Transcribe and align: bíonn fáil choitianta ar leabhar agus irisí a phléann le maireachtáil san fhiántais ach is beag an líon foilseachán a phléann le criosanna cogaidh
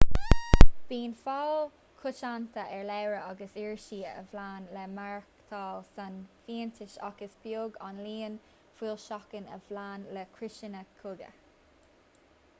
bíonn 0.91 1.11
fáil 1.25 1.67
choitianta 2.03 2.61
ar 2.77 2.85
leabhar 2.87 3.27
agus 3.33 3.51
irisí 3.63 3.99
a 4.11 4.13
phléann 4.31 4.63
le 4.77 4.85
maireachtáil 4.93 5.85
san 5.97 6.15
fhiántais 6.47 6.97
ach 7.09 7.21
is 7.27 7.35
beag 7.43 7.77
an 7.89 8.01
líon 8.07 8.39
foilseachán 8.79 9.51
a 9.59 9.59
phléann 9.67 10.09
le 10.17 10.25
criosanna 10.39 10.81
cogaidh 11.03 11.39